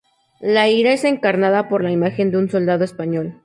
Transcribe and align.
La 0.39 0.67
ira 0.67 0.93
es 0.93 1.03
encarnada 1.03 1.69
por 1.69 1.83
la 1.83 1.91
imagen 1.91 2.31
de 2.31 2.39
un 2.39 2.49
soldado 2.49 2.83
español. 2.83 3.37